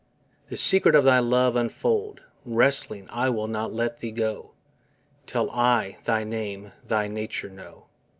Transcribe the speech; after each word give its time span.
The 0.47 0.57
secret 0.57 0.95
of 0.95 1.03
thy 1.03 1.19
love 1.19 1.55
unfold; 1.55 2.21
Wrestling 2.43 3.07
I 3.11 3.29
will 3.29 3.45
not 3.45 3.71
let 3.71 3.99
Thee 3.99 4.09
go, 4.09 4.53
Till 5.27 5.51
I 5.51 5.99
thy 6.05 6.23
name, 6.23 6.71
thy 6.83 7.07
nature 7.07 7.51
know. 7.51 7.85